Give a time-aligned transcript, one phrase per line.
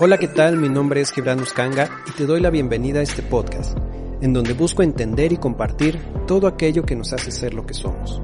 [0.00, 0.56] Hola, ¿qué tal?
[0.58, 3.76] Mi nombre es Gibran Uskanga y te doy la bienvenida a este podcast,
[4.20, 8.22] en donde busco entender y compartir todo aquello que nos hace ser lo que somos,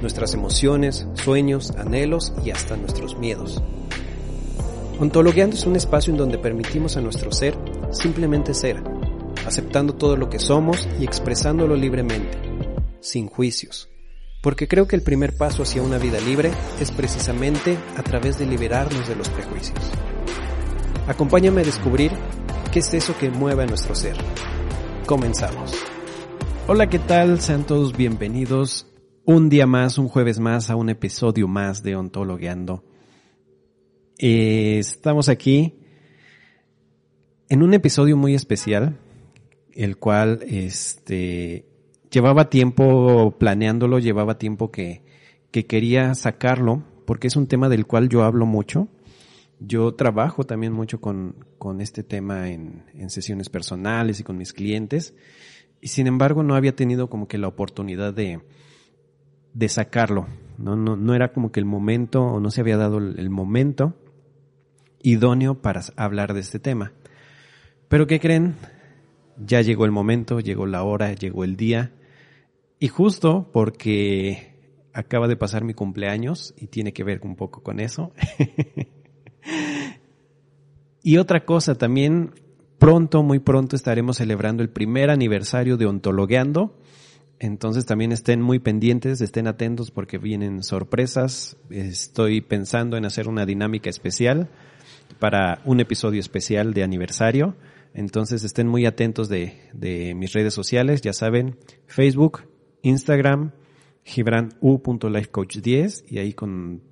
[0.00, 3.60] nuestras emociones, sueños, anhelos y hasta nuestros miedos.
[5.00, 7.58] Ontologueando es un espacio en donde permitimos a nuestro ser
[7.90, 8.80] simplemente ser,
[9.44, 12.38] aceptando todo lo que somos y expresándolo libremente,
[13.00, 13.88] sin juicios.
[14.46, 18.46] Porque creo que el primer paso hacia una vida libre es precisamente a través de
[18.46, 19.76] liberarnos de los prejuicios.
[21.08, 22.12] Acompáñame a descubrir
[22.72, 24.16] qué es eso que mueve a nuestro ser.
[25.04, 25.74] Comenzamos.
[26.68, 27.40] Hola, ¿qué tal?
[27.40, 28.86] Sean todos bienvenidos
[29.24, 32.84] un día más, un jueves más, a un episodio más de Ontologueando.
[34.16, 35.74] Eh, estamos aquí
[37.48, 38.96] en un episodio muy especial,
[39.72, 41.66] el cual este,
[42.16, 45.02] llevaba tiempo planeándolo, llevaba tiempo que,
[45.50, 48.88] que quería sacarlo, porque es un tema del cual yo hablo mucho
[49.60, 54.52] yo trabajo también mucho con, con este tema en, en, sesiones personales y con mis
[54.52, 55.14] clientes.
[55.80, 58.40] Y sin embargo no había tenido como que la oportunidad de,
[59.54, 60.26] de sacarlo.
[60.58, 60.76] ¿no?
[60.76, 63.94] No, no era como que el momento o no se había dado el momento
[65.02, 66.92] idóneo para hablar de este tema.
[67.88, 68.56] Pero ¿qué creen?
[69.38, 71.92] Ya llegó el momento, llegó la hora, llegó el día.
[72.78, 74.54] Y justo porque
[74.92, 78.12] acaba de pasar mi cumpleaños y tiene que ver un poco con eso.
[81.06, 82.32] Y otra cosa, también
[82.78, 86.76] pronto, muy pronto estaremos celebrando el primer aniversario de Ontologueando.
[87.38, 91.58] Entonces también estén muy pendientes, estén atentos porque vienen sorpresas.
[91.70, 94.50] Estoy pensando en hacer una dinámica especial
[95.20, 97.54] para un episodio especial de aniversario.
[97.94, 102.48] Entonces estén muy atentos de, de mis redes sociales, ya saben, Facebook,
[102.86, 103.52] Instagram,
[104.04, 106.82] gibranu.lifecoach10 y ahí con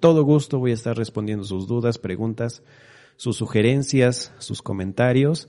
[0.00, 2.62] todo gusto voy a estar respondiendo sus dudas, preguntas
[3.16, 5.48] sus sugerencias, sus comentarios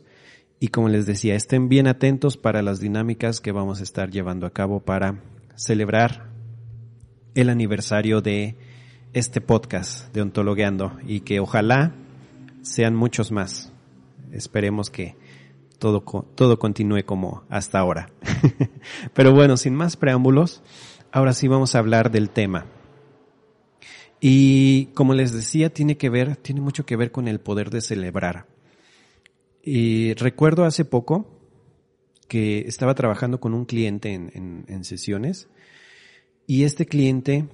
[0.59, 4.45] y como les decía, estén bien atentos para las dinámicas que vamos a estar llevando
[4.45, 5.23] a cabo para
[5.55, 6.30] celebrar
[7.33, 8.55] el aniversario de
[9.14, 11.95] este podcast de Ontologueando y que ojalá
[12.61, 13.73] sean muchos más.
[14.32, 15.16] Esperemos que
[15.77, 16.02] todo,
[16.36, 18.09] todo continúe como hasta ahora.
[19.13, 20.61] Pero bueno, sin más preámbulos,
[21.11, 22.65] ahora sí vamos a hablar del tema.
[24.19, 27.81] Y como les decía, tiene que ver, tiene mucho que ver con el poder de
[27.81, 28.47] celebrar.
[29.61, 31.27] Y recuerdo hace poco
[32.27, 35.47] que estaba trabajando con un cliente en, en sesiones
[36.47, 37.47] y este cliente,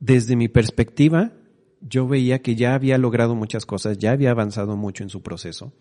[0.00, 1.32] desde mi perspectiva,
[1.80, 5.72] yo veía que ya había logrado muchas cosas, ya había avanzado mucho en su proceso.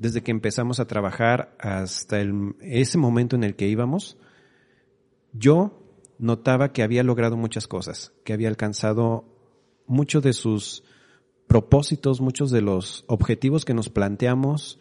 [0.00, 2.24] Desde que empezamos a trabajar hasta
[2.62, 4.16] ese momento en el que íbamos,
[5.34, 5.78] yo
[6.18, 9.26] notaba que había logrado muchas cosas, que había alcanzado
[9.86, 10.84] muchos de sus
[11.46, 14.80] propósitos, muchos de los objetivos que nos planteamos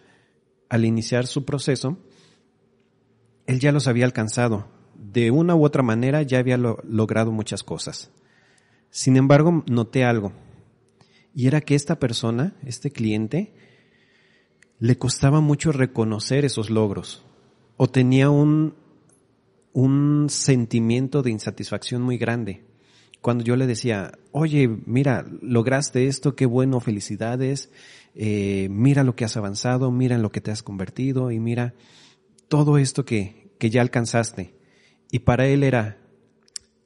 [0.69, 1.97] al iniciar su proceso,
[3.45, 4.69] él ya los había alcanzado.
[4.95, 8.09] De una u otra manera ya había logrado muchas cosas.
[8.89, 10.31] Sin embargo, noté algo.
[11.35, 13.53] Y era que esta persona, este cliente,
[14.79, 17.23] le costaba mucho reconocer esos logros.
[17.77, 18.75] O tenía un,
[19.73, 22.63] un sentimiento de insatisfacción muy grande.
[23.21, 27.69] Cuando yo le decía, oye, mira, lograste esto, qué bueno, felicidades,
[28.15, 31.73] eh, mira lo que has avanzado, mira en lo que te has convertido y mira
[32.47, 34.55] todo esto que, que ya alcanzaste.
[35.11, 35.97] Y para él era,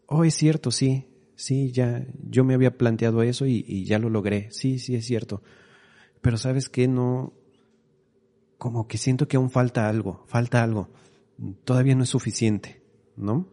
[0.07, 1.05] oh, es cierto, sí,
[1.35, 5.05] sí, ya, yo me había planteado eso y, y ya lo logré, sí, sí, es
[5.05, 5.43] cierto.
[6.21, 7.33] Pero sabes que no,
[8.63, 10.87] como que siento que aún falta algo, falta algo
[11.65, 12.81] todavía no es suficiente,
[13.17, 13.49] ¿no?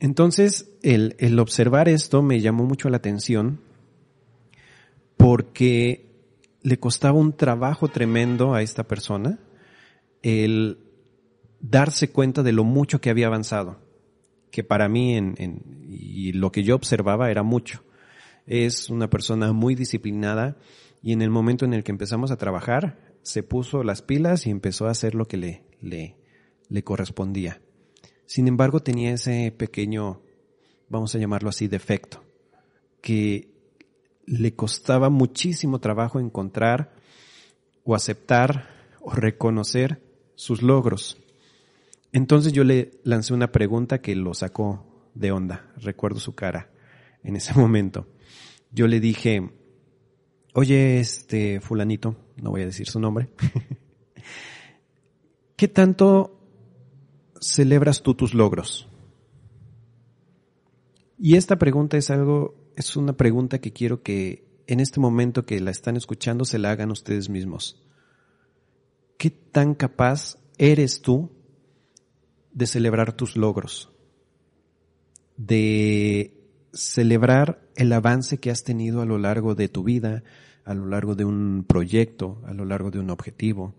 [0.00, 3.62] Entonces, el, el observar esto me llamó mucho la atención
[5.16, 6.10] porque
[6.60, 9.38] le costaba un trabajo tremendo a esta persona
[10.20, 10.76] el
[11.60, 13.80] darse cuenta de lo mucho que había avanzado,
[14.50, 17.82] que para mí en, y lo que yo observaba era mucho.
[18.46, 20.58] Es una persona muy disciplinada
[21.02, 24.50] y en el momento en el que empezamos a trabajar, se puso las pilas y
[24.50, 26.16] empezó a hacer lo que le, le,
[26.70, 27.60] le correspondía.
[28.24, 30.22] Sin embargo, tenía ese pequeño,
[30.88, 32.24] vamos a llamarlo así, defecto,
[33.02, 33.50] que
[34.24, 36.94] le costaba muchísimo trabajo encontrar
[37.84, 40.02] o aceptar o reconocer
[40.34, 41.18] sus logros.
[42.12, 45.70] Entonces yo le lancé una pregunta que lo sacó de onda.
[45.76, 46.70] Recuerdo su cara
[47.22, 48.06] en ese momento.
[48.72, 49.50] Yo le dije,
[50.58, 53.30] oye, este fulanito, no voy a decir su nombre,
[55.56, 56.40] ¿qué tanto
[57.40, 58.88] celebras tú tus logros?
[61.16, 65.60] Y esta pregunta es algo es una pregunta que quiero que en este momento que
[65.60, 67.80] la están escuchando se la hagan ustedes mismos.
[69.16, 71.30] ¿Qué tan capaz eres tú
[72.52, 73.92] de celebrar tus logros?
[75.36, 76.37] De
[76.72, 80.22] celebrar el avance que has tenido a lo largo de tu vida,
[80.64, 83.74] a lo largo de un proyecto, a lo largo de un objetivo,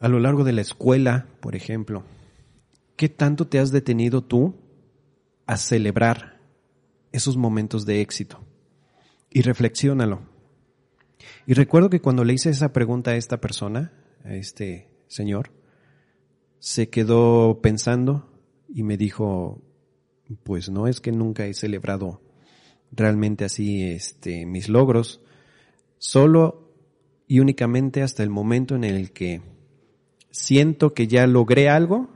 [0.00, 2.04] a lo largo de la escuela, por ejemplo.
[2.96, 4.56] ¿Qué tanto te has detenido tú
[5.46, 6.40] a celebrar
[7.12, 8.44] esos momentos de éxito?
[9.30, 10.22] Y reflexiónalo.
[11.46, 13.92] Y recuerdo que cuando le hice esa pregunta a esta persona,
[14.24, 15.50] a este señor,
[16.58, 18.32] se quedó pensando
[18.68, 19.62] y me dijo,
[20.42, 22.20] pues no es que nunca he celebrado
[22.92, 25.20] realmente así este mis logros,
[25.98, 26.72] solo
[27.26, 29.42] y únicamente hasta el momento en el que
[30.30, 32.08] siento que ya logré algo,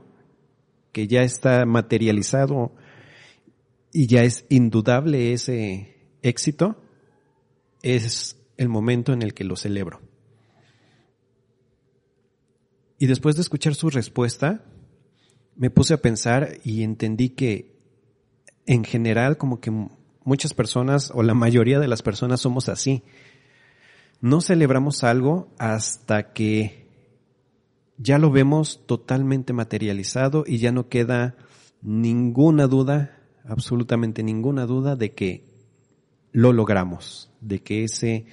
[0.91, 2.73] que ya está materializado
[3.93, 6.81] y ya es indudable ese éxito,
[7.81, 10.01] es el momento en el que lo celebro.
[12.99, 14.63] Y después de escuchar su respuesta,
[15.55, 17.80] me puse a pensar y entendí que
[18.71, 19.69] en general como que
[20.23, 23.03] muchas personas o la mayoría de las personas somos así.
[24.21, 26.87] No celebramos algo hasta que
[27.97, 31.35] ya lo vemos totalmente materializado y ya no queda
[31.81, 35.51] ninguna duda, absolutamente ninguna duda de que
[36.31, 38.25] lo logramos, de que ese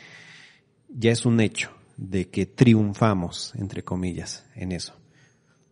[0.88, 4.94] ya es un hecho, de que triunfamos, entre comillas, en eso.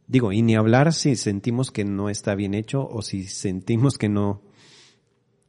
[0.09, 4.09] Digo, y ni hablar si sentimos que no está bien hecho o si sentimos que
[4.09, 4.43] no,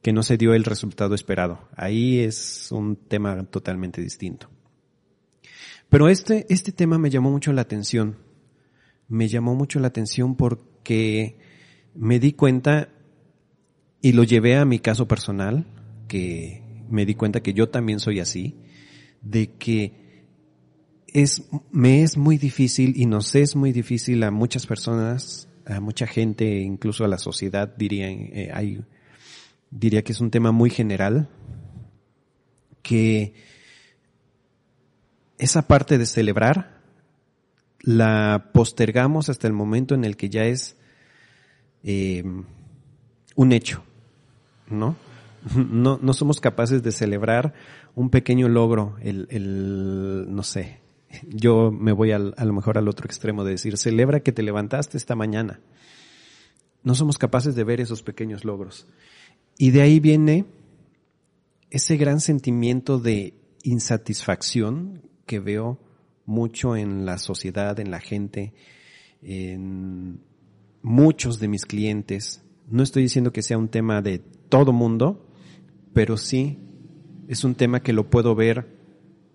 [0.07, 1.67] que no se dio el resultado esperado.
[1.75, 4.49] Ahí es un tema totalmente distinto.
[5.89, 8.15] Pero este, este tema me llamó mucho la atención.
[9.09, 11.37] Me llamó mucho la atención porque
[11.93, 12.87] me di cuenta
[14.01, 15.65] y lo llevé a mi caso personal,
[16.07, 18.55] que me di cuenta que yo también soy así,
[19.21, 20.23] de que
[21.07, 26.07] es, me es muy difícil y nos es muy difícil a muchas personas, a mucha
[26.07, 28.79] gente, incluso a la sociedad, diría, eh, hay,
[29.71, 31.29] diría que es un tema muy general,
[32.81, 33.33] que
[35.37, 36.81] esa parte de celebrar
[37.81, 40.77] la postergamos hasta el momento en el que ya es
[41.83, 42.23] eh,
[43.35, 43.83] un hecho,
[44.69, 44.95] ¿no?
[45.55, 45.99] ¿no?
[46.01, 47.53] No somos capaces de celebrar
[47.95, 50.79] un pequeño logro, el, el no sé,
[51.27, 54.97] yo me voy a lo mejor al otro extremo de decir, celebra que te levantaste
[54.97, 55.59] esta mañana.
[56.83, 58.87] No somos capaces de ver esos pequeños logros.
[59.57, 60.45] Y de ahí viene
[61.69, 63.33] ese gran sentimiento de
[63.63, 65.79] insatisfacción que veo
[66.25, 68.53] mucho en la sociedad, en la gente,
[69.21, 70.21] en
[70.81, 72.43] muchos de mis clientes.
[72.67, 75.27] No estoy diciendo que sea un tema de todo mundo,
[75.93, 76.59] pero sí
[77.27, 78.77] es un tema que lo puedo ver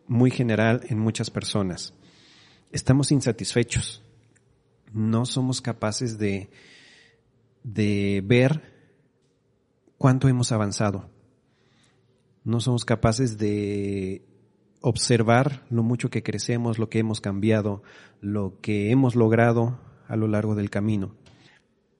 [0.07, 1.95] muy general en muchas personas.
[2.71, 4.03] Estamos insatisfechos.
[4.93, 6.51] No somos capaces de,
[7.65, 8.72] de ver
[10.03, 11.09] cuánto hemos avanzado.
[12.43, 14.27] No somos capaces de
[14.81, 17.85] observar lo mucho que crecemos, lo que hemos cambiado,
[18.21, 19.79] lo que hemos logrado
[20.09, 21.15] a lo largo del camino.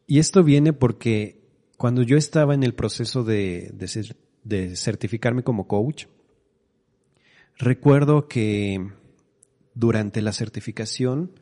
[0.09, 1.47] Y esto viene porque
[1.77, 6.07] cuando yo estaba en el proceso de, de, de certificarme como coach,
[7.57, 8.85] recuerdo que
[9.75, 11.39] durante la certificación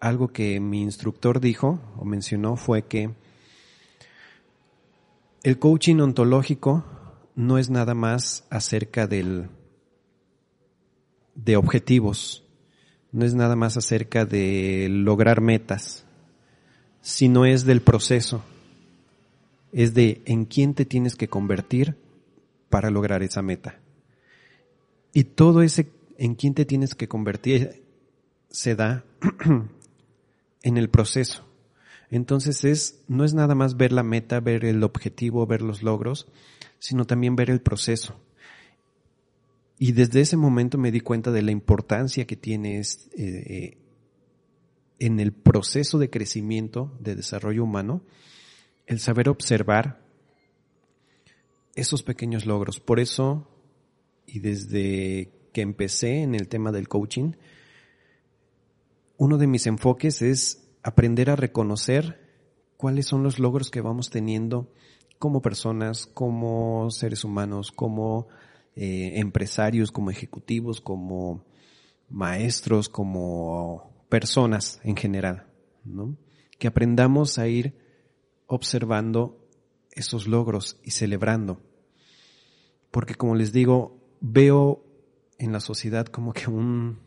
[0.00, 3.14] algo que mi instructor dijo o mencionó fue que
[5.42, 6.84] el coaching ontológico
[7.34, 9.48] no es nada más acerca del
[11.34, 12.44] de objetivos,
[13.12, 16.04] no es nada más acerca de lograr metas,
[17.00, 18.44] sino es del proceso,
[19.72, 21.96] es de en quién te tienes que convertir
[22.68, 23.80] para lograr esa meta.
[25.12, 27.82] Y todo ese en quién te tienes que convertir
[28.50, 29.04] se da
[30.62, 31.49] en el proceso.
[32.10, 36.26] Entonces es, no es nada más ver la meta, ver el objetivo, ver los logros,
[36.78, 38.20] sino también ver el proceso.
[39.78, 42.84] Y desde ese momento me di cuenta de la importancia que tiene eh,
[43.16, 43.78] eh,
[44.98, 48.02] en el proceso de crecimiento, de desarrollo humano,
[48.86, 50.04] el saber observar
[51.74, 52.80] esos pequeños logros.
[52.80, 53.48] Por eso,
[54.26, 57.32] y desde que empecé en el tema del coaching,
[59.16, 62.28] uno de mis enfoques es aprender a reconocer
[62.76, 64.72] cuáles son los logros que vamos teniendo
[65.18, 68.28] como personas, como seres humanos, como
[68.74, 71.44] eh, empresarios, como ejecutivos, como
[72.08, 75.46] maestros, como personas en general.
[76.58, 77.74] Que aprendamos a ir
[78.46, 79.46] observando
[79.92, 81.60] esos logros y celebrando.
[82.90, 84.84] Porque como les digo, veo
[85.38, 86.98] en la sociedad como que un,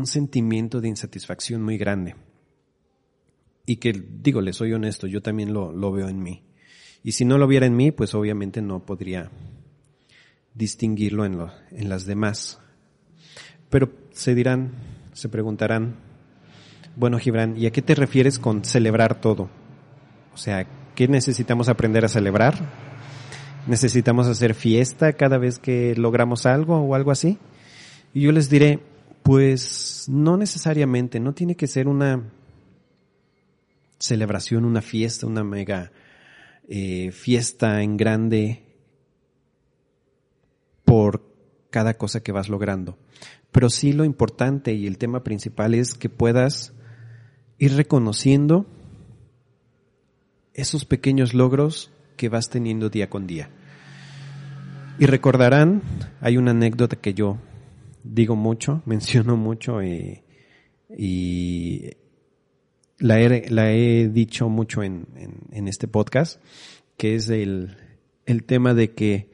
[0.00, 2.16] un sentimiento de insatisfacción muy grande.
[3.66, 6.42] Y que, digo, les soy honesto, yo también lo, lo veo en mí.
[7.04, 9.30] Y si no lo viera en mí, pues obviamente no podría
[10.54, 12.58] distinguirlo en, lo, en las demás.
[13.68, 14.72] Pero se dirán,
[15.12, 15.96] se preguntarán,
[16.96, 19.50] bueno, Gibran, ¿y a qué te refieres con celebrar todo?
[20.34, 22.54] O sea, ¿qué necesitamos aprender a celebrar?
[23.66, 27.38] ¿Necesitamos hacer fiesta cada vez que logramos algo o algo así?
[28.14, 28.80] Y yo les diré,
[29.22, 32.32] pues no necesariamente, no tiene que ser una
[33.98, 35.92] celebración, una fiesta, una mega
[36.68, 38.64] eh, fiesta en grande
[40.84, 41.22] por
[41.70, 42.98] cada cosa que vas logrando.
[43.52, 46.72] Pero sí lo importante y el tema principal es que puedas
[47.58, 48.66] ir reconociendo
[50.54, 53.50] esos pequeños logros que vas teniendo día con día.
[54.98, 55.82] Y recordarán,
[56.20, 57.38] hay una anécdota que yo
[58.02, 60.24] digo mucho, menciono mucho eh,
[60.96, 61.90] y
[62.98, 65.06] la he, dicho mucho en,
[65.50, 66.42] este podcast,
[66.96, 67.76] que es el,
[68.46, 69.30] tema de que,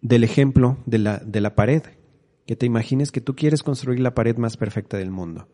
[0.00, 1.82] del ejemplo de la pared,
[2.46, 5.48] que te imagines que tú quieres construir la pared más perfecta del mundo.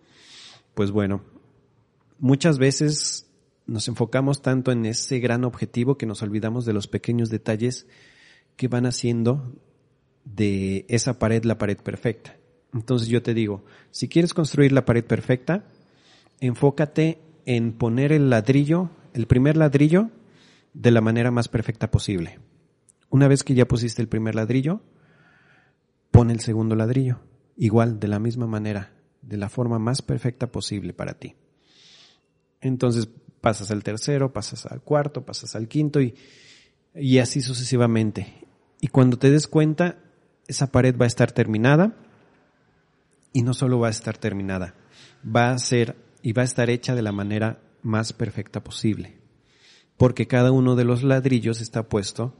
[0.74, 1.22] Pues bueno,
[2.18, 3.30] muchas veces
[3.66, 7.86] nos enfocamos tanto en ese gran objetivo que nos olvidamos de los pequeños detalles
[8.56, 9.54] que van haciendo
[10.34, 12.36] de esa pared la pared perfecta.
[12.72, 15.64] Entonces yo te digo, si quieres construir la pared perfecta,
[16.40, 20.10] enfócate en poner el ladrillo, el primer ladrillo,
[20.72, 22.38] de la manera más perfecta posible.
[23.08, 24.82] Una vez que ya pusiste el primer ladrillo,
[26.12, 27.18] pon el segundo ladrillo,
[27.56, 31.34] igual, de la misma manera, de la forma más perfecta posible para ti.
[32.60, 33.08] Entonces
[33.40, 36.14] pasas al tercero, pasas al cuarto, pasas al quinto y,
[36.94, 38.46] y así sucesivamente.
[38.80, 39.98] Y cuando te des cuenta,
[40.50, 41.94] esa pared va a estar terminada
[43.32, 44.74] y no solo va a estar terminada,
[45.24, 49.16] va a ser y va a estar hecha de la manera más perfecta posible,
[49.96, 52.34] porque cada uno de los ladrillos está puesto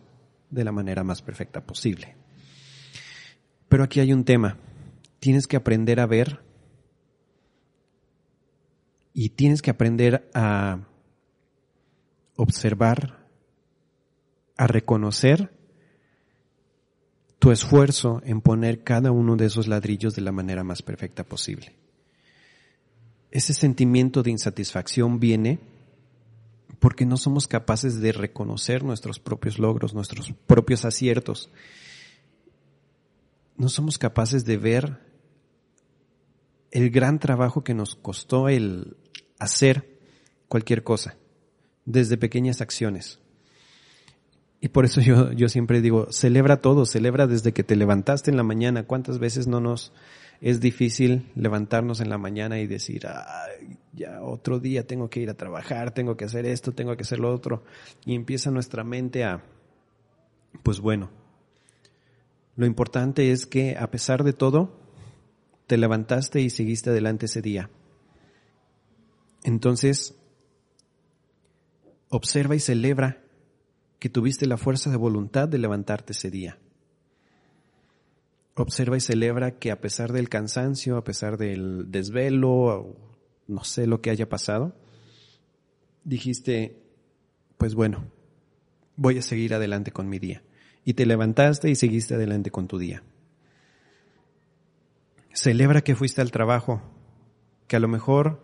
[0.51, 2.17] de la manera más perfecta posible.
[3.69, 4.59] Pero aquí hay un tema,
[5.21, 6.41] tienes que aprender a ver
[9.15, 10.81] y tienes que aprender a
[12.35, 13.25] observar,
[14.57, 15.60] a reconocer
[17.41, 21.73] tu esfuerzo en poner cada uno de esos ladrillos de la manera más perfecta posible
[23.31, 25.59] ese sentimiento de insatisfacción viene
[26.79, 31.51] porque no somos capaces de reconocer nuestros propios logros, nuestros propios aciertos.
[33.57, 34.99] No somos capaces de ver
[36.71, 38.97] el gran trabajo que nos costó el
[39.39, 40.01] hacer
[40.49, 41.17] cualquier cosa,
[41.85, 43.19] desde pequeñas acciones.
[44.61, 48.37] Y por eso yo, yo siempre digo, celebra todo, celebra desde que te levantaste en
[48.37, 48.85] la mañana.
[48.85, 49.93] ¿Cuántas veces no nos
[50.41, 53.07] es difícil levantarnos en la mañana y decir,
[53.93, 57.19] ya otro día tengo que ir a trabajar, tengo que hacer esto, tengo que hacer
[57.19, 57.63] lo otro.
[58.07, 59.45] Y empieza nuestra mente a,
[60.63, 61.11] pues bueno,
[62.57, 64.79] lo importante es que a pesar de todo,
[65.67, 67.71] te levantaste y seguiste adelante ese día.
[69.45, 70.17] Entonces,
[72.09, 73.20] observa y celebra
[74.01, 76.59] que tuviste la fuerza de voluntad de levantarte ese día.
[78.57, 82.97] Observa y celebra que a pesar del cansancio, a pesar del desvelo,
[83.47, 84.75] no sé lo que haya pasado,
[86.03, 86.83] dijiste,
[87.59, 88.11] pues bueno,
[88.97, 90.43] voy a seguir adelante con mi día.
[90.83, 93.03] Y te levantaste y seguiste adelante con tu día.
[95.35, 96.83] Celebra que fuiste al trabajo,
[97.69, 98.43] que a lo mejor,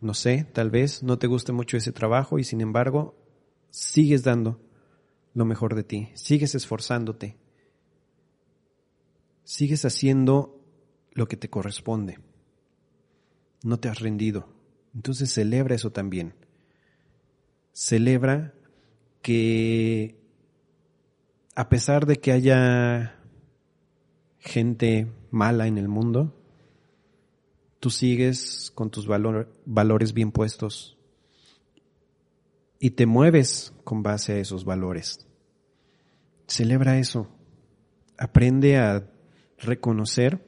[0.00, 3.14] no sé, tal vez no te guste mucho ese trabajo y sin embargo
[3.74, 4.60] sigues dando
[5.34, 7.36] lo mejor de ti, sigues esforzándote,
[9.42, 10.64] sigues haciendo
[11.10, 12.20] lo que te corresponde.
[13.64, 14.48] No te has rendido.
[14.94, 16.34] Entonces celebra eso también.
[17.72, 18.54] Celebra
[19.20, 20.20] que
[21.56, 23.18] a pesar de que haya
[24.38, 26.40] gente mala en el mundo,
[27.80, 30.93] tú sigues con tus valores bien puestos
[32.84, 35.26] y te mueves con base a esos valores.
[36.46, 37.28] Celebra eso.
[38.18, 39.10] Aprende a
[39.56, 40.46] reconocer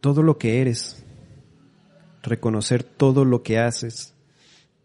[0.00, 1.04] todo lo que eres,
[2.22, 4.14] reconocer todo lo que haces,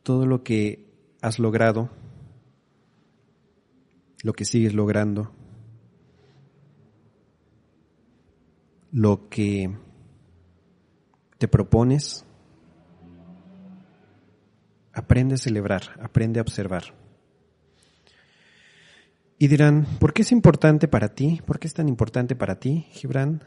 [0.02, 1.92] todo lo que has logrado,
[4.24, 5.34] lo que sigues logrando,
[8.92, 9.70] lo que
[11.38, 12.26] te propones.
[14.96, 16.96] Aprende a celebrar, aprende a observar.
[19.38, 21.42] Y dirán, ¿por qué es importante para ti?
[21.46, 23.44] ¿Por qué es tan importante para ti, Gibran,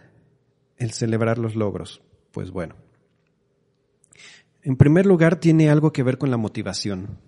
[0.76, 2.02] el celebrar los logros?
[2.32, 2.76] Pues bueno,
[4.62, 7.18] en primer lugar tiene algo que ver con la motivación.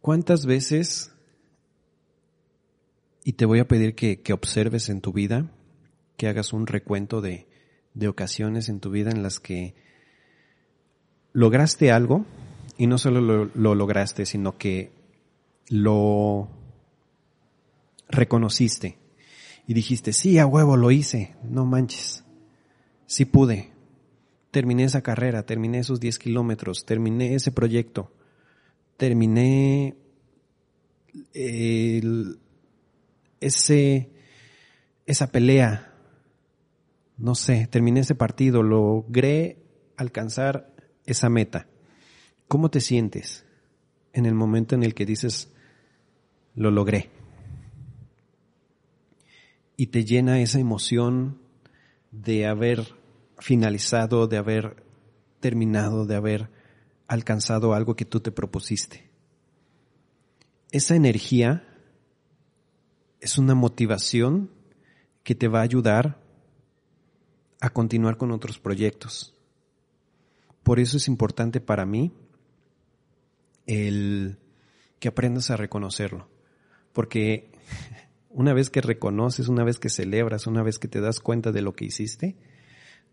[0.00, 1.12] ¿Cuántas veces,
[3.22, 5.52] y te voy a pedir que, observes en tu vida,
[6.16, 7.46] que hagas un recuento de,
[7.94, 9.76] de ocasiones en tu vida en las que
[11.32, 12.26] lograste algo
[12.76, 14.92] y no solo lo, lo lograste, sino que
[15.68, 16.48] lo
[18.08, 18.98] reconociste
[19.66, 22.24] y dijiste, sí, a huevo lo hice, no manches,
[23.06, 23.72] sí pude,
[24.50, 28.12] terminé esa carrera, terminé esos 10 kilómetros, terminé ese proyecto,
[28.96, 29.96] terminé
[33.40, 34.10] ese,
[35.06, 35.94] esa pelea,
[37.16, 39.58] no sé, terminé ese partido, logré
[39.96, 40.74] alcanzar
[41.06, 41.68] esa meta.
[42.54, 43.44] ¿Cómo te sientes
[44.12, 45.52] en el momento en el que dices,
[46.54, 47.10] lo logré?
[49.76, 51.40] y te llena esa emoción
[52.12, 52.94] de haber
[53.40, 54.84] finalizado, de haber
[55.40, 56.48] terminado, de haber
[57.08, 59.10] alcanzado algo que tú te propusiste.
[60.70, 61.66] Esa energía
[63.18, 64.48] es una motivación
[65.24, 66.22] que te va a ayudar
[67.60, 69.34] a continuar con otros proyectos.
[70.62, 72.12] Por eso es importante para mí
[73.66, 74.38] el
[74.98, 76.28] que aprendas a reconocerlo.
[76.92, 77.52] Porque
[78.30, 81.62] una vez que reconoces, una vez que celebras, una vez que te das cuenta de
[81.62, 82.36] lo que hiciste,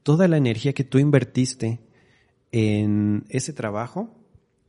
[0.03, 1.79] toda la energía que tú invertiste
[2.51, 4.17] en ese trabajo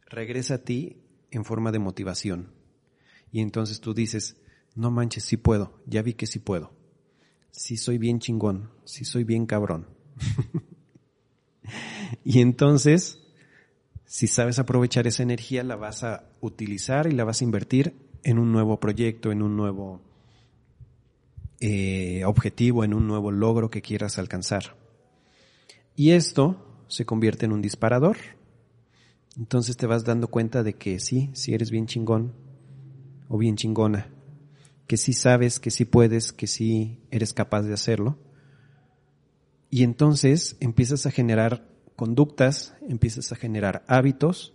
[0.07, 2.53] regresa a ti en forma de motivación.
[3.31, 4.37] Y entonces tú dices,
[4.75, 6.75] no manches, sí puedo, ya vi que sí puedo.
[7.51, 9.89] Sí soy bien chingón, sí soy bien cabrón.
[12.25, 13.22] y entonces,
[14.13, 18.39] si sabes aprovechar esa energía, la vas a utilizar y la vas a invertir en
[18.39, 20.03] un nuevo proyecto, en un nuevo
[21.61, 24.77] eh, objetivo, en un nuevo logro que quieras alcanzar.
[25.97, 28.19] Y esto se convierte en un disparador.
[29.39, 32.35] Entonces te vas dando cuenta de que sí, si eres bien chingón
[33.31, 34.11] o bien chingona,
[34.87, 38.19] que sí sabes, que sí puedes, que sí eres capaz de hacerlo.
[39.71, 41.72] Y entonces empiezas a generar
[42.03, 44.55] conductas, empiezas a generar hábitos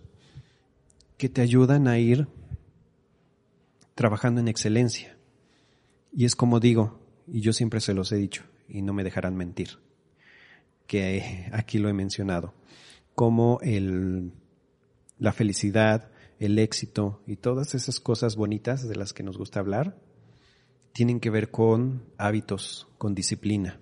[1.16, 2.28] que te ayudan a ir
[3.94, 5.16] trabajando en excelencia.
[6.12, 9.34] Y es como digo, y yo siempre se los he dicho, y no me dejarán
[9.34, 9.78] mentir,
[10.86, 12.52] que aquí lo he mencionado,
[13.14, 14.34] como el,
[15.18, 19.96] la felicidad, el éxito y todas esas cosas bonitas de las que nos gusta hablar,
[20.92, 23.80] tienen que ver con hábitos, con disciplina.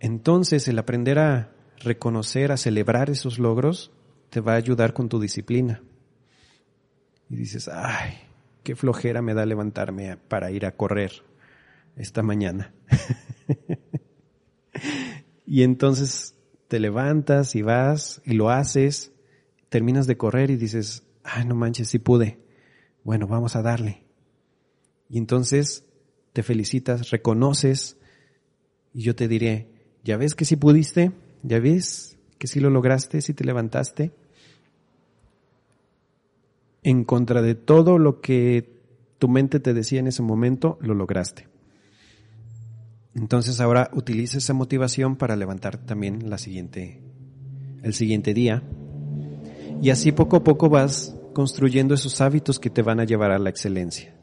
[0.00, 1.51] Entonces, el aprender a
[1.82, 3.92] reconocer, a celebrar esos logros,
[4.30, 5.82] te va a ayudar con tu disciplina.
[7.28, 8.14] Y dices, ay,
[8.62, 11.12] qué flojera me da levantarme para ir a correr
[11.96, 12.72] esta mañana.
[15.46, 16.34] y entonces
[16.68, 19.12] te levantas y vas y lo haces,
[19.68, 22.38] terminas de correr y dices, ay, no manches, sí pude.
[23.04, 24.04] Bueno, vamos a darle.
[25.08, 25.84] Y entonces
[26.32, 27.98] te felicitas, reconoces
[28.94, 29.68] y yo te diré,
[30.04, 31.12] ¿ya ves que sí pudiste?
[31.42, 34.12] ¿Ya ves que sí lo lograste, sí te levantaste?
[36.82, 38.80] en contra de todo lo que
[39.18, 41.48] tu mente te decía en ese momento, lo lograste.
[43.14, 47.00] Entonces ahora utiliza esa motivación para levantar también la siguiente,
[47.82, 48.62] el siguiente día.
[49.80, 53.38] Y así poco a poco vas construyendo esos hábitos que te van a llevar a
[53.38, 54.14] la excelencia.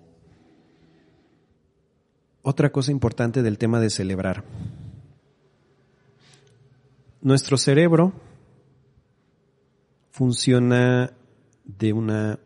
[2.41, 4.43] Otra cosa importante del tema de celebrar.
[7.21, 8.13] Nuestro cerebro
[10.09, 11.11] funciona
[11.65, 12.39] de una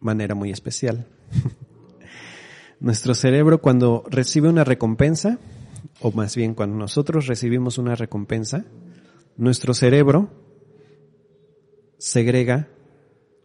[0.00, 1.06] manera muy especial.
[2.80, 5.38] Nuestro cerebro cuando recibe una recompensa,
[6.00, 8.64] o más bien cuando nosotros recibimos una recompensa,
[9.36, 10.30] nuestro cerebro
[11.98, 12.68] segrega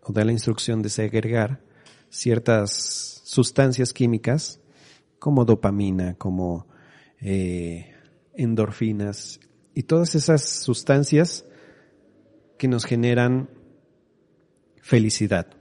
[0.02, 1.62] o da la instrucción de segregar
[2.10, 4.62] ciertas sustancias químicas
[5.20, 6.68] como dopamina, como
[7.20, 7.94] eh,
[8.34, 9.42] endorfinas
[9.78, 11.46] y todas esas sustancias
[12.58, 13.48] que nos generan
[14.82, 15.56] felicidad.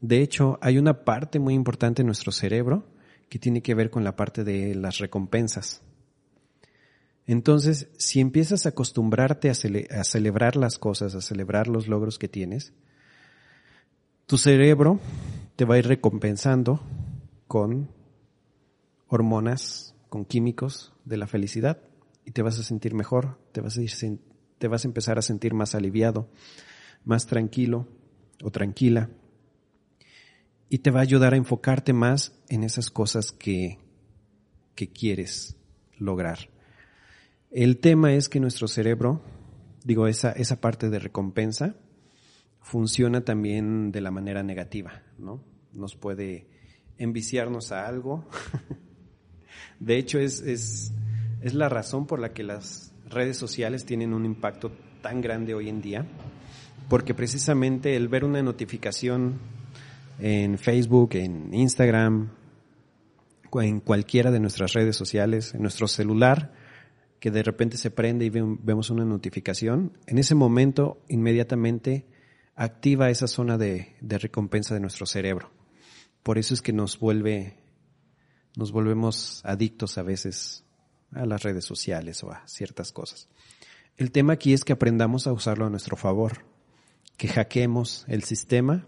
[0.00, 2.86] De hecho, hay una parte muy importante en nuestro cerebro
[3.28, 5.82] que tiene que ver con la parte de las recompensas.
[7.26, 9.54] Entonces, si empiezas a acostumbrarte a,
[10.04, 12.72] celebrar las cosas, a celebrar los logros que tienes,
[14.24, 15.00] tu cerebro
[15.54, 16.80] te va a ir recompensando
[17.46, 17.90] con
[19.06, 21.87] hormonas, con químicos de la felicidad
[22.28, 23.80] y te vas a sentir mejor, te vas a,
[24.58, 26.28] te vas a empezar a sentir más aliviado,
[27.02, 27.88] más tranquilo
[28.44, 29.08] o tranquila
[30.68, 33.78] y te va a ayudar a enfocarte más en esas cosas que,
[34.74, 35.56] que quieres
[35.96, 36.50] lograr.
[37.50, 39.22] El tema es que nuestro cerebro,
[39.82, 41.76] digo, esa, esa parte de recompensa,
[42.60, 45.42] funciona también de la manera negativa, ¿no?
[45.72, 46.46] Nos puede
[46.98, 48.28] enviciarnos a algo.
[49.80, 50.92] de hecho, es, es,
[51.40, 54.72] es la razón por la que las redes sociales tienen un impacto
[55.02, 56.06] tan grande hoy en día,
[56.88, 59.38] porque precisamente el ver una notificación
[60.18, 62.30] en Facebook, en Instagram,
[63.54, 66.52] en cualquiera de nuestras redes sociales, en nuestro celular,
[67.20, 72.06] que de repente se prende y vemos una notificación, en ese momento inmediatamente
[72.54, 75.50] activa esa zona de, recompensa de nuestro cerebro.
[76.22, 77.56] Por eso es que nos vuelve,
[78.56, 80.64] nos volvemos adictos a veces
[81.12, 83.28] a las redes sociales o a ciertas cosas.
[83.96, 86.44] El tema aquí es que aprendamos a usarlo a nuestro favor,
[87.16, 88.86] que hackeemos el sistema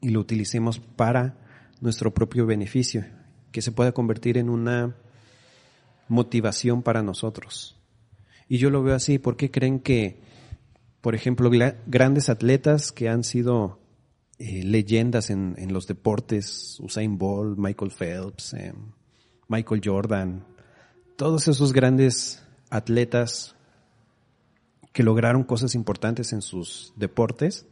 [0.00, 1.38] y lo utilicemos para
[1.80, 3.04] nuestro propio beneficio,
[3.52, 4.96] que se pueda convertir en una
[6.08, 7.76] motivación para nosotros.
[8.48, 10.20] Y yo lo veo así, ¿por qué creen que,
[11.00, 11.50] por ejemplo,
[11.86, 13.78] grandes atletas que han sido
[14.40, 18.72] eh, leyendas en, los deportes, Usain Bolt, Michael Phelps, eh,
[19.48, 20.46] Michael Jordan,
[21.20, 23.54] todos esos grandes atletas
[24.94, 27.66] que lograron cosas importantes en sus deportes,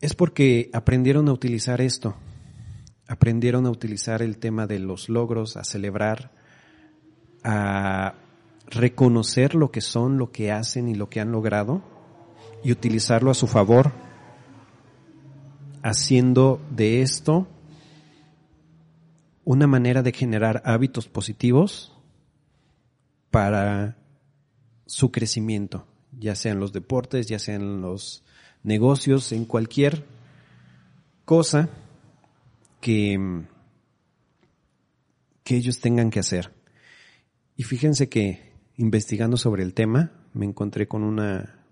[0.00, 2.16] es porque aprendieron a utilizar esto,
[3.06, 6.32] aprendieron a utilizar el tema de los logros, a celebrar,
[7.44, 8.14] a
[8.66, 11.84] reconocer lo que son, lo que hacen y lo que han logrado
[12.64, 13.92] y utilizarlo a su favor,
[15.84, 17.46] haciendo de esto
[19.48, 21.96] una manera de generar hábitos positivos
[23.30, 23.96] para
[24.84, 28.24] su crecimiento, ya sean los deportes, ya sean los
[28.62, 30.04] negocios, en cualquier
[31.24, 31.70] cosa
[32.82, 33.18] que,
[35.44, 36.52] que ellos tengan que hacer.
[37.56, 41.64] Y fíjense que investigando sobre el tema, me encontré con una,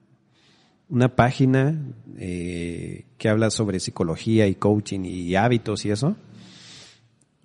[0.88, 6.16] una página eh, que habla sobre psicología y coaching y hábitos y eso.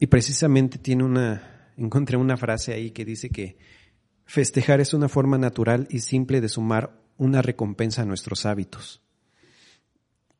[0.01, 3.59] Y precisamente tiene una, encontré una frase ahí que dice que
[4.25, 9.03] festejar es una forma natural y simple de sumar una recompensa a nuestros hábitos.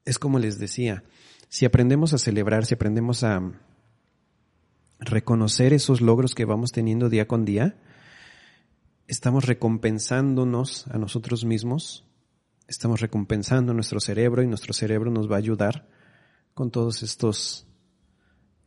[0.04, 1.04] Es como les decía,
[1.47, 3.52] si aprendemos a celebrar, si aprendemos a
[5.00, 7.78] reconocer esos logros que vamos teniendo día con día,
[9.06, 12.04] estamos recompensándonos a nosotros mismos,
[12.67, 15.88] estamos recompensando nuestro cerebro y nuestro cerebro nos va a ayudar
[16.56, 17.67] con todos estos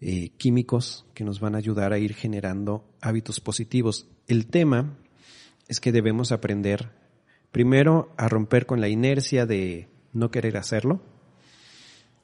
[0.07, 4.07] eh, químicos que nos van a ayudar a ir generando hábitos positivos.
[4.27, 4.99] El tema
[5.67, 6.91] es que debemos aprender
[7.51, 11.01] primero a romper con la inercia de no querer hacerlo.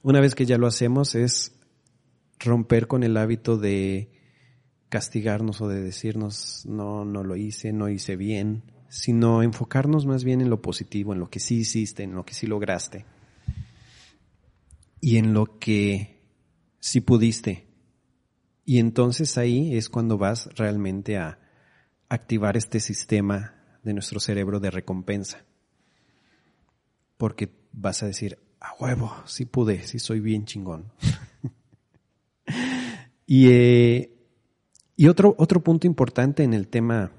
[0.02, 1.54] Una vez que ya lo hacemos es
[2.38, 4.10] romper con el hábito de
[4.90, 10.42] castigarnos o de decirnos, no, no lo hice, no hice bien, sino enfocarnos más bien
[10.42, 13.06] en lo positivo, en lo que sí hiciste, en lo que sí lograste
[15.00, 16.20] y en lo que
[16.78, 17.69] sí pudiste.
[18.70, 21.40] Y entonces ahí es cuando vas realmente a
[22.08, 25.44] activar este sistema de nuestro cerebro de recompensa.
[27.16, 30.92] Porque vas a decir, a huevo, sí pude, sí soy bien chingón.
[33.26, 34.14] y eh,
[34.94, 37.10] y otro, otro punto importante en el tema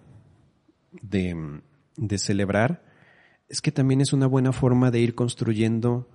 [1.01, 2.81] de celebrar
[3.49, 6.07] es que también es una buena forma de ir construyendo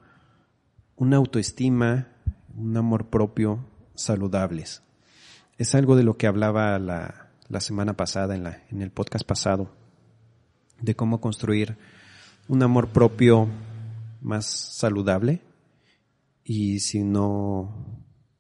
[0.96, 2.08] una autoestima,
[2.56, 4.82] un amor propio saludables.
[5.58, 9.26] Es algo de lo que hablaba la, la semana pasada, en, la, en el podcast
[9.26, 9.70] pasado,
[10.80, 11.78] de cómo construir
[12.48, 13.48] un amor propio
[14.20, 15.40] más saludable.
[16.44, 17.74] Y si no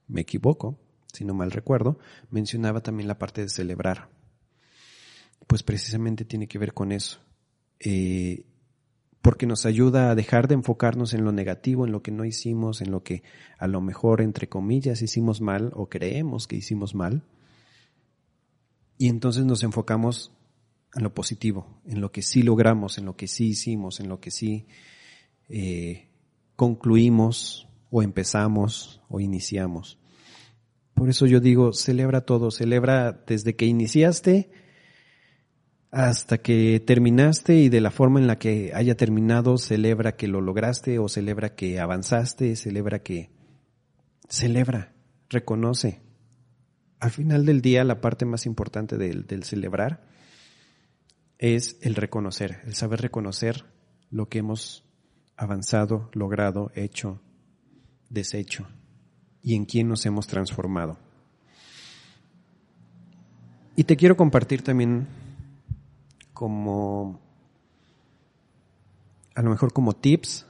[0.08, 0.78] me equivoco,
[1.12, 1.98] si no mal recuerdo,
[2.30, 4.10] mencionaba también la parte de celebrar.
[5.46, 7.20] Pues precisamente tiene que ver con eso.
[7.80, 8.44] Eh,
[9.26, 12.80] porque nos ayuda a dejar de enfocarnos en lo negativo, en lo que no hicimos,
[12.80, 13.24] en lo que
[13.58, 17.24] a lo mejor, entre comillas, hicimos mal o creemos que hicimos mal.
[18.98, 20.30] Y entonces nos enfocamos
[20.94, 24.20] en lo positivo, en lo que sí logramos, en lo que sí hicimos, en lo
[24.20, 24.68] que sí
[25.48, 26.06] eh,
[26.54, 29.98] concluimos o empezamos o iniciamos.
[30.94, 34.52] Por eso yo digo, celebra todo, celebra desde que iniciaste
[35.90, 40.40] hasta que terminaste y de la forma en la que haya terminado, celebra que lo
[40.40, 43.30] lograste o celebra que avanzaste, celebra que...
[44.28, 44.92] Celebra,
[45.30, 46.02] reconoce.
[46.98, 50.02] Al final del día, la parte más importante del, del celebrar
[51.38, 53.64] es el reconocer, el saber reconocer
[54.10, 54.84] lo que hemos
[55.36, 57.20] avanzado, logrado, hecho,
[58.08, 58.66] deshecho
[59.42, 60.98] y en quién nos hemos transformado.
[63.76, 65.06] Y te quiero compartir también
[66.36, 67.18] como,
[69.34, 70.46] a lo mejor como tips,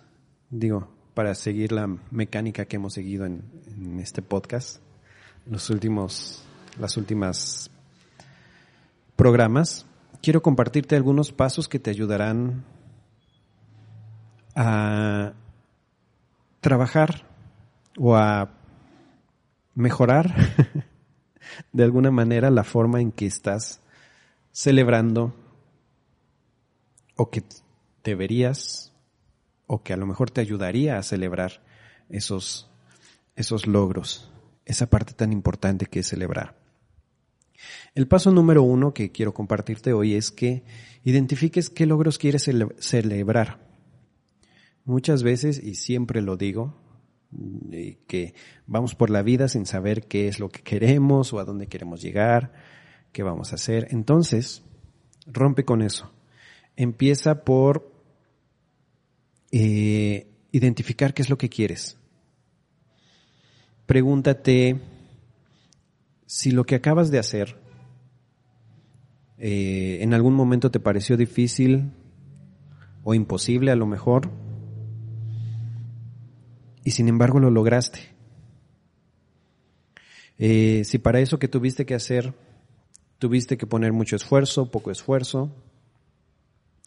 [0.50, 4.80] digo, para seguir la mecánica que hemos seguido en, este podcast,
[5.48, 6.42] los últimos,
[6.80, 7.70] las últimas
[9.14, 9.86] programas,
[10.20, 12.64] quiero compartirte algunos pasos que te ayudarán
[14.56, 15.34] a
[16.60, 17.28] trabajar
[17.96, 18.50] o a
[19.76, 20.34] mejorar
[21.72, 23.80] de alguna manera la forma en que estás
[24.50, 25.45] celebrando
[27.16, 27.42] o que
[28.04, 28.92] deberías
[29.66, 31.62] o que a lo mejor te ayudaría a celebrar
[32.08, 32.70] esos,
[33.34, 34.30] esos logros,
[34.64, 36.56] esa parte tan importante que es celebrar.
[37.94, 40.62] El paso número uno que quiero compartirte hoy es que
[41.04, 42.48] identifiques qué logros quieres
[42.78, 43.66] celebrar.
[44.84, 46.76] Muchas veces, y siempre lo digo,
[48.06, 48.34] que
[48.66, 52.00] vamos por la vida sin saber qué es lo que queremos o a dónde queremos
[52.00, 52.52] llegar,
[53.12, 53.88] qué vamos a hacer.
[53.90, 54.62] Entonces,
[55.26, 56.12] rompe con eso.
[56.76, 57.90] Empieza por
[59.50, 61.96] eh, identificar qué es lo que quieres.
[63.86, 64.80] Pregúntate
[66.26, 67.56] si lo que acabas de hacer
[69.38, 71.90] eh, en algún momento te pareció difícil
[73.04, 74.30] o imposible a lo mejor,
[76.82, 78.00] y sin embargo lo lograste.
[80.38, 82.34] Eh, si para eso que tuviste que hacer,
[83.18, 85.52] tuviste que poner mucho esfuerzo, poco esfuerzo,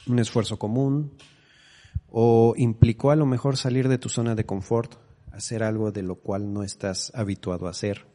[0.10, 1.14] un esfuerzo común,
[2.10, 4.96] o implicó a lo mejor salir de tu zona de confort,
[5.32, 8.08] hacer algo de lo cual no estás habituado a hacer.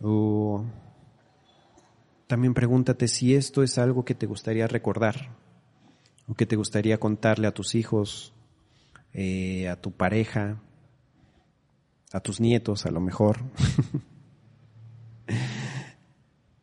[0.00, 0.64] O
[2.26, 5.36] también pregúntate si esto es algo que te gustaría recordar
[6.26, 8.32] o que te gustaría contarle a tus hijos
[9.12, 10.60] eh, a tu pareja,
[12.12, 13.38] a tus nietos a lo mejor.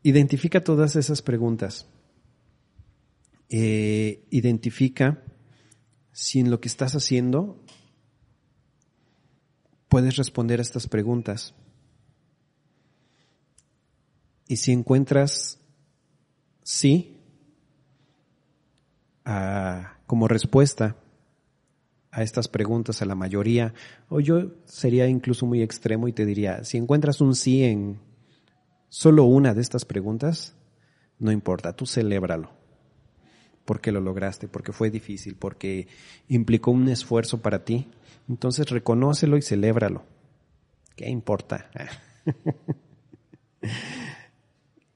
[0.03, 1.87] identifica todas esas preguntas.
[3.53, 5.21] Eh, identifica
[6.13, 7.61] si en lo que estás haciendo
[9.89, 11.53] puedes responder a estas preguntas.
[14.47, 15.59] Y si encuentras
[16.63, 17.19] sí
[19.25, 20.95] ah, como respuesta,
[22.09, 23.73] a estas preguntas a la mayoría,
[24.07, 27.99] o yo sería incluso muy extremo y te diría, si encuentras un sí en
[28.87, 30.55] solo una de estas preguntas,
[31.19, 32.60] no importa, tú celébralo,
[33.71, 35.87] porque lo lograste, porque fue difícil, porque
[36.27, 37.87] implicó un esfuerzo para ti.
[38.27, 40.03] Entonces reconócelo y celébralo.
[40.93, 41.71] ¿Qué importa?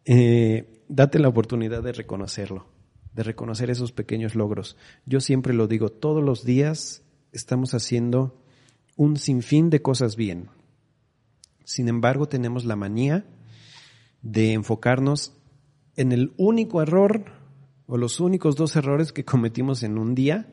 [0.04, 2.68] eh, date la oportunidad de reconocerlo,
[3.14, 4.76] de reconocer esos pequeños logros.
[5.06, 8.44] Yo siempre lo digo, todos los días estamos haciendo
[8.98, 10.50] un sinfín de cosas bien.
[11.64, 13.26] Sin embargo, tenemos la manía
[14.22, 15.32] de enfocarnos
[15.96, 17.45] en el único error
[17.88, 20.48] o los únicos dos errores que cometimos en un día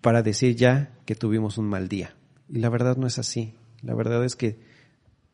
[0.00, 2.14] para decir ya que tuvimos un mal día.
[2.48, 3.54] Y la verdad no es así.
[3.82, 4.60] La verdad es que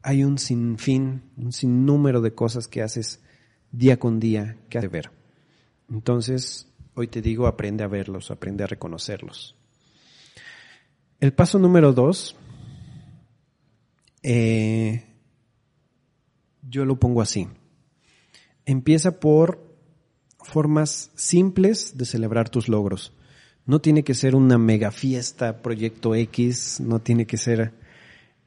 [0.02, 3.20] hay un sinfín, un sinnúmero de cosas que haces
[3.72, 5.10] día con día que has de ver.
[5.90, 9.56] Entonces, hoy te digo, aprende a verlos, aprende a reconocerlos.
[11.18, 12.36] El paso número dos,
[14.22, 15.04] eh,
[16.62, 17.48] yo lo pongo así.
[18.64, 19.69] Empieza por
[20.42, 23.12] formas simples de celebrar tus logros.
[23.66, 27.72] No tiene que ser una mega fiesta, proyecto X, no tiene que ser,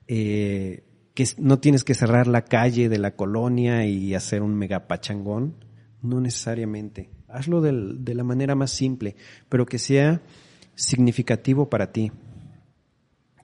[0.08, 4.88] eh, que no tienes que cerrar la calle de la colonia y hacer un mega
[4.88, 5.56] pachangón.
[6.02, 7.10] No necesariamente.
[7.30, 9.16] Hazlo de la manera más simple,
[9.48, 10.22] pero que sea
[10.76, 12.12] significativo para ti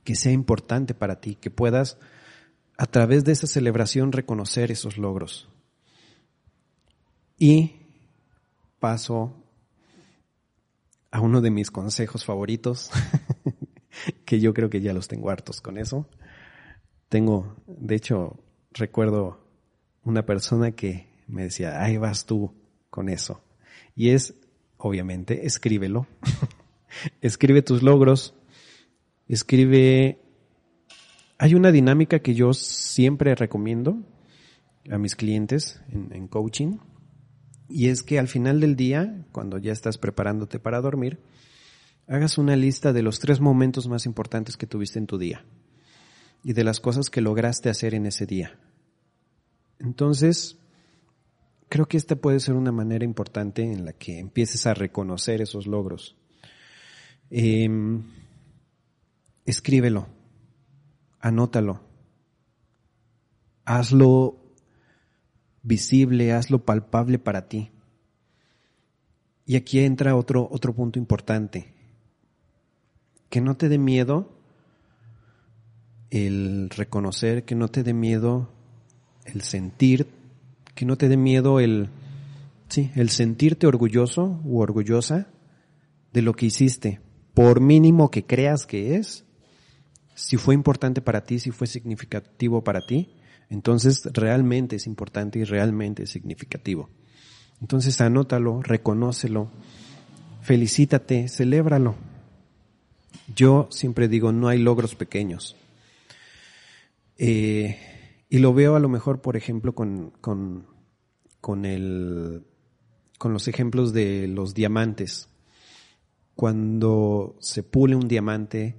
[0.10, 2.00] que sea importante para ti, que puedas
[2.80, 5.50] a través de esa celebración reconocer esos logros.
[7.38, 7.74] Y
[8.80, 9.34] paso
[11.12, 12.92] a uno de mis consejos favoritos,
[14.26, 16.08] que yo creo que ya los tengo hartos con eso.
[17.10, 18.39] Tengo, de hecho,
[18.72, 19.46] recuerdo
[20.04, 22.54] una persona que me decía, ahí vas tú
[22.89, 23.42] con eso.
[23.96, 24.36] Y es,
[24.78, 26.08] obviamente, escríbelo.
[27.22, 28.34] Escribe tus logros,
[29.28, 30.20] escribe,
[31.38, 34.00] hay una dinámica que yo siempre recomiendo
[34.89, 36.78] a mis clientes en, coaching,
[37.70, 41.20] y es que al final del día, cuando ya estás preparándote para dormir,
[42.08, 45.46] hagas una lista de los tres momentos más importantes que tuviste en tu día
[46.44, 48.60] y de las cosas que lograste hacer en ese día.
[49.78, 50.58] Entonces,
[51.70, 55.68] creo que esta puede ser una manera importante en la que empieces a reconocer esos
[55.68, 56.18] logros.
[57.30, 57.70] Eh,
[59.46, 60.08] escríbelo,
[61.20, 61.82] anótalo,
[63.66, 64.38] hazlo
[65.70, 67.72] visible, hazlo palpable para ti.
[69.46, 71.72] Y aquí entra otro, otro punto importante.
[73.30, 74.30] Que no te dé miedo
[76.10, 78.50] el reconocer, que no te dé miedo
[79.26, 80.08] el sentir,
[80.74, 81.90] que no te dé miedo el,
[82.68, 85.28] sí, el sentirte orgulloso u orgullosa
[86.14, 87.00] de lo que hiciste,
[87.36, 89.24] por mínimo que creas que es,
[90.16, 93.14] si fue importante para ti, si fue significativo para ti,
[93.50, 96.90] entonces realmente es importante y realmente es significativo.
[97.62, 99.50] Entonces anótalo, reconócelo,
[100.42, 101.96] felicítate, celébralo.
[103.36, 105.56] Yo siempre digo, no hay logros pequeños.
[107.18, 107.78] Eh,
[108.30, 110.68] y lo veo a lo mejor, por ejemplo, con, con,
[111.42, 112.46] con, el,
[113.18, 115.28] con los ejemplos de los diamantes.
[116.36, 118.76] Cuando se pule un diamante,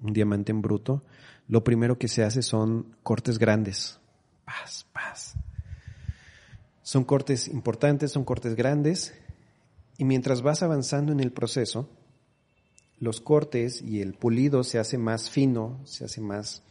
[0.00, 1.04] un diamante en bruto,
[1.48, 3.98] lo primero que se hace son cortes grandes.
[4.44, 5.34] Paz, paz.
[6.82, 9.14] Son cortes importantes, son cortes grandes.
[9.96, 11.88] Y mientras vas avanzando en el proceso,
[12.98, 16.62] los cortes y el pulido se hace más fino, se hace más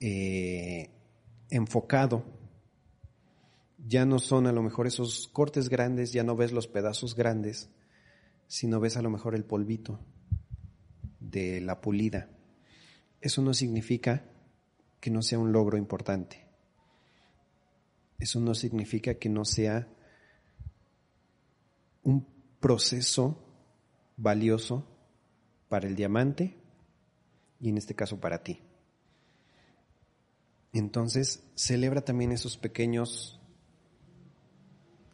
[0.00, 0.90] eh,
[1.50, 2.24] enfocado.
[3.86, 7.70] Ya no son a lo mejor esos cortes grandes, ya no ves los pedazos grandes,
[8.48, 10.00] sino ves a lo mejor el polvito
[11.20, 12.28] de la pulida.
[13.20, 14.24] Eso no significa
[15.00, 16.44] que no sea un logro importante.
[18.18, 19.88] Eso no significa que no sea
[22.02, 22.26] un
[22.60, 23.38] proceso
[24.16, 24.84] valioso
[25.68, 26.56] para el diamante
[27.60, 28.60] y en este caso para ti.
[30.72, 33.40] Entonces, celebra también esos pequeños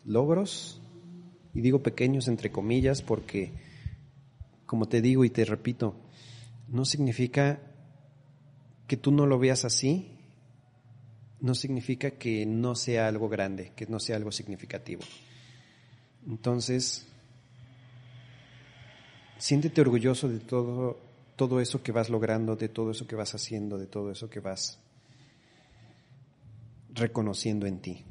[0.04, 0.80] logros,
[1.54, 3.52] y digo pequeños entre comillas porque,
[4.66, 5.94] como te digo y te repito,
[6.68, 7.60] no significa
[8.86, 10.18] que tú no lo veas así,
[11.40, 15.02] no significa que no sea algo grande, que no sea algo significativo.
[16.26, 17.06] Entonces,
[19.38, 20.98] siéntete orgulloso de todo,
[21.36, 24.40] todo eso que vas logrando, de todo eso que vas haciendo, de todo eso que
[24.40, 24.78] vas
[26.94, 28.04] reconociendo en ti.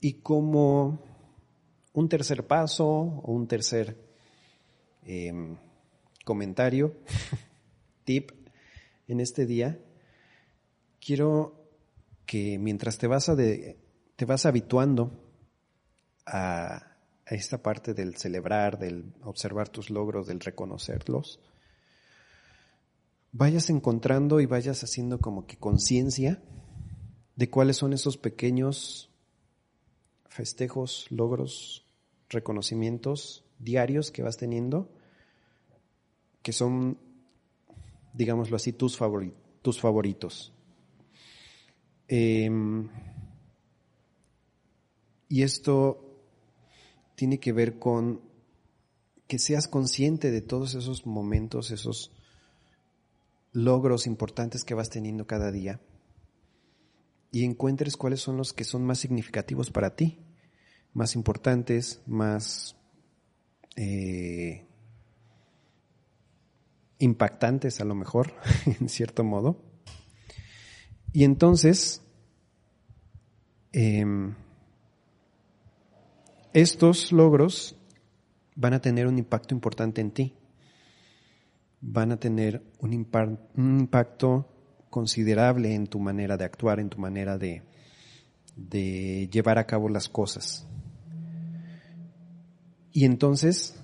[0.00, 0.98] Y como
[1.92, 3.96] un tercer paso o un tercer
[5.04, 5.56] em,
[6.24, 6.96] comentario,
[8.04, 8.32] tip
[9.06, 9.78] en este día,
[11.00, 11.68] quiero
[12.26, 15.12] que mientras te vas, a te vas habituando
[16.26, 16.74] a,
[17.26, 21.40] a esta parte del celebrar, del observar tus logros, del reconocerlos,
[23.32, 26.42] vayas encontrando y vayas haciendo como que conciencia
[27.36, 29.10] de cuáles son esos pequeños
[30.28, 31.86] festejos, logros,
[32.28, 34.90] reconocimientos diarios que vas teniendo,
[36.44, 36.98] que son,
[38.12, 38.98] digámoslo así, tus,
[39.62, 40.52] tus favoritos.
[42.06, 42.90] Em,
[45.30, 46.20] y esto
[47.14, 48.20] tiene que ver con
[49.26, 52.12] que seas consciente de todos esos momentos, esos
[53.52, 55.80] logros importantes que vas teniendo cada día
[57.32, 60.18] y encuentres cuáles son los que son más significativos para ti,
[60.92, 62.76] más importantes, más
[63.76, 64.66] eh,
[66.98, 68.34] impactantes a lo mejor,
[68.80, 69.62] en cierto modo.
[71.12, 72.02] Y entonces,
[73.72, 74.34] em,
[76.52, 77.76] estos logros
[78.56, 80.34] van a tener un impacto importante en ti
[81.86, 84.48] van a tener un, impacto
[84.88, 87.62] considerable en tu manera de actuar, en tu manera de,
[88.56, 90.66] de llevar a cabo las cosas.
[92.90, 93.76] Y entonces,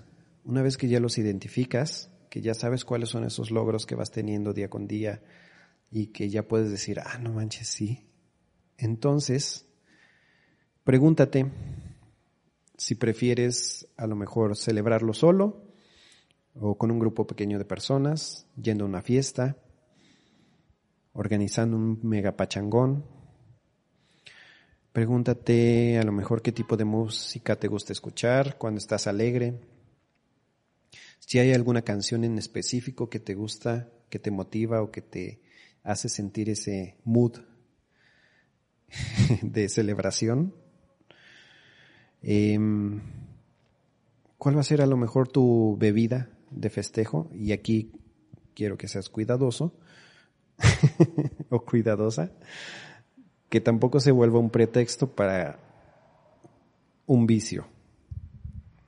[0.44, 4.12] una vez que ya los identificas, que ya sabes cuáles son esos logros que vas
[4.12, 5.20] teniendo día con día
[5.90, 8.06] y que ya puedes decir, ah, no manches, sí.
[8.78, 9.66] Entonces,
[10.84, 11.50] pregúntate
[12.78, 15.66] si prefieres a lo mejor celebrarlo solo
[16.54, 19.56] o con un grupo pequeño de personas, yendo a una fiesta,
[21.12, 23.04] organizando un mega pachangón.
[24.92, 29.58] Pregúntate a lo mejor qué tipo de música te gusta escuchar cuando estás alegre.
[31.30, 35.40] Si hay alguna canción en específico que te gusta, que te motiva o que te
[35.84, 37.38] hace sentir ese mood
[39.42, 40.52] de celebración.
[42.20, 43.00] Em,
[44.38, 47.92] ¿Cuál va a ser a lo mejor tu bebida de festejo, y aquí
[48.56, 49.78] quiero que seas cuidadoso
[51.48, 52.32] o cuidadosa,
[53.48, 55.60] que tampoco se vuelva un pretexto para
[57.06, 57.68] un vicio.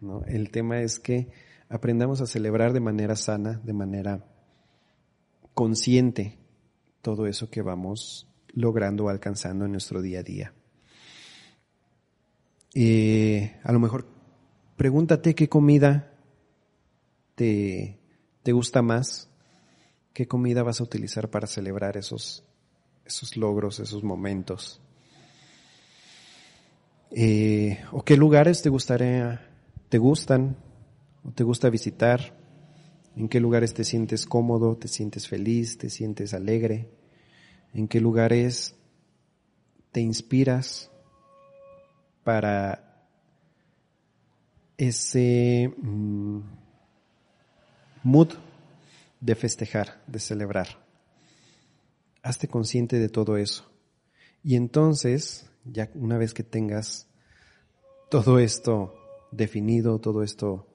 [0.00, 0.24] ¿no?
[0.24, 4.26] El tema es que aprendamos a celebrar de manera sana, de manera
[5.54, 6.38] consciente
[7.00, 10.52] todo eso que vamos logrando o alcanzando en nuestro día a día.
[12.74, 14.06] Eh, a lo mejor
[14.76, 16.12] pregúntate qué comida
[17.36, 17.98] te,
[18.42, 19.30] te gusta más,
[20.12, 22.44] qué comida vas a utilizar para celebrar esos,
[23.06, 24.78] esos logros, esos momentos.
[27.12, 29.48] Eh, o qué lugares te gustaría,
[29.88, 30.58] te gustan
[31.24, 32.36] o te gusta visitar,
[33.16, 36.90] en qué lugares te sientes cómodo, te sientes feliz, te sientes alegre,
[37.74, 38.74] en qué lugares
[39.92, 40.90] te inspiras
[42.24, 43.06] para
[44.78, 46.40] ese mm,
[48.02, 48.32] mood
[49.20, 50.84] de festejar, de celebrar.
[52.22, 53.70] Hazte consciente de todo eso.
[54.42, 57.06] Y entonces, ya una vez que tengas
[58.10, 58.94] todo esto
[59.30, 60.71] definido, todo esto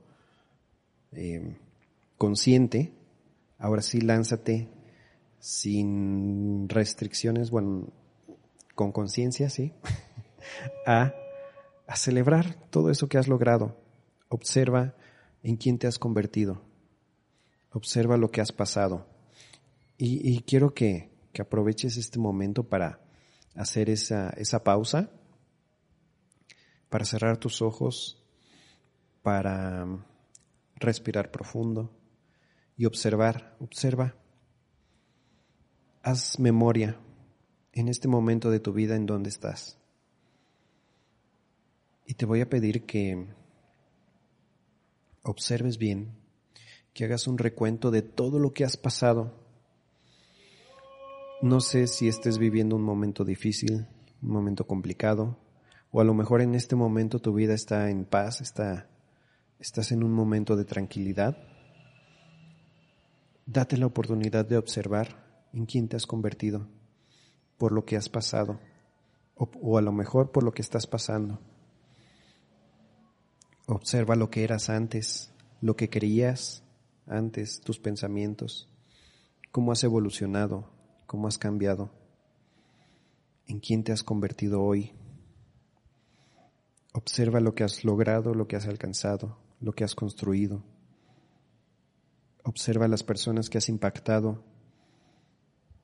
[1.18, 1.57] eh,
[2.18, 2.93] consciente,
[3.57, 4.70] ahora sí lánzate
[5.39, 7.91] sin restricciones, bueno,
[8.76, 9.74] con conciencia, sí,
[10.86, 11.13] a,
[11.88, 13.76] a celebrar todo eso que has logrado.
[14.30, 14.95] Observa
[15.41, 16.61] en quién te has convertido.
[17.72, 19.07] Observa lo que has pasado.
[19.97, 23.01] Y, y quiero que, que, aproveches este momento para
[23.55, 25.09] hacer esa, esa pausa,
[26.89, 28.24] para cerrar tus ojos,
[29.24, 29.88] para
[30.80, 31.91] respirar profundo
[32.75, 34.15] y observar, observa.
[36.03, 36.97] Haz memoria
[37.73, 39.78] en este momento de tu vida en donde estás.
[42.05, 43.28] Y te voy a pedir que
[45.23, 46.15] observes bien,
[46.93, 49.34] que hagas un recuento de todo lo que has pasado.
[51.41, 53.88] No sé si estés viviendo un momento difícil,
[54.21, 55.38] un momento complicado,
[55.91, 58.89] o a lo mejor en este momento tu vida está en paz, está,
[59.60, 61.38] estás en un momento de tranquilidad.
[63.45, 66.68] Date la oportunidad de observar en quién te has convertido,
[67.58, 68.60] por lo que has pasado,
[69.36, 71.39] o, a lo mejor por lo que estás pasando.
[73.66, 75.32] Observa lo que eras antes,
[75.62, 76.64] lo que creías
[77.05, 78.70] antes, tus pensamientos,
[79.51, 80.70] cómo has evolucionado,
[81.05, 81.91] cómo has cambiado,
[83.47, 84.93] en quién te has convertido hoy.
[86.93, 90.64] Observa lo que has logrado, lo que has alcanzado, lo que has construido
[92.47, 94.41] Observa las personas que has impactado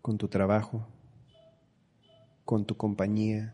[0.02, 0.88] con tu trabajo,
[2.46, 3.54] con tu compañía,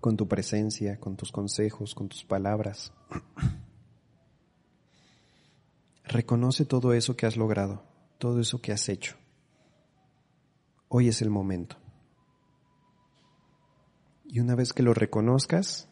[0.00, 2.92] con tu presencia, con tus consejos, con tus palabras.
[6.02, 7.84] Reconoce todo eso que has logrado,
[8.18, 9.14] todo eso que has hecho.
[10.88, 11.76] Hoy es el momento.
[14.24, 15.88] Y una vez que lo reconozcas,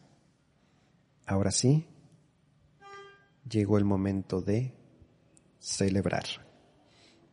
[1.25, 1.87] ahora sí,
[3.49, 4.73] llegó el momento de
[5.59, 6.25] celebrar.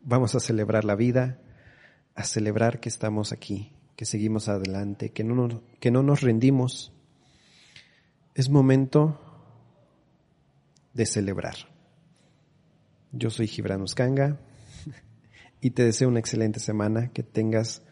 [0.02, 1.40] Vamos a celebrar la vida,
[2.14, 6.92] a celebrar que estamos aquí, que seguimos adelante, que no nos, que no nos rendimos.
[8.34, 9.20] Es momento
[10.92, 11.56] de celebrar.
[13.12, 14.38] Yo soy Gibran Uscanga
[15.60, 17.82] y te deseo una excelente semana, que tengas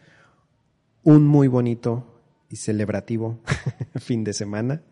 [1.03, 3.41] un muy bonito y celebrativo
[3.99, 4.83] fin de semana.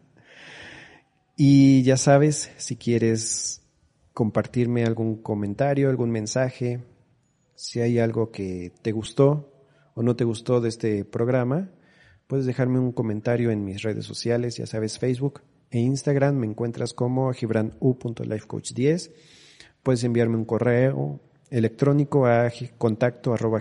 [1.43, 3.63] Y ya sabes, si quieres
[4.13, 6.83] compartirme algún comentario, algún mensaje,
[7.55, 9.51] si hay algo que te gustó
[9.95, 11.71] o no te gustó de este programa,
[12.27, 16.93] puedes dejarme un comentario en mis redes sociales, ya sabes, Facebook e Instagram, me encuentras
[16.93, 19.11] como gibranu.lifecoach10.
[19.81, 23.59] Puedes enviarme un correo electrónico a contacto arroba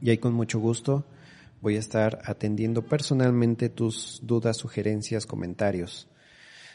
[0.00, 1.06] y ahí con mucho gusto
[1.62, 6.08] voy a estar atendiendo personalmente tus dudas, sugerencias, comentarios.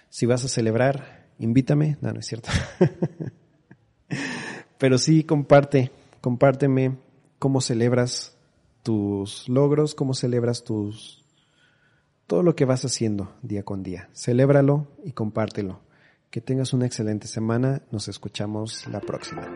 [0.09, 2.49] Si vas a celebrar, invítame, no, no es cierto.
[4.79, 6.97] Pero sí, comparte, compárteme
[7.37, 8.37] cómo celebras
[8.81, 11.25] tus logros, cómo celebras tus,
[12.25, 14.09] todo lo que vas haciendo día con día.
[14.13, 15.81] Celébralo y compártelo.
[16.29, 17.81] Que tengas una excelente semana.
[17.91, 19.47] Nos escuchamos la próxima.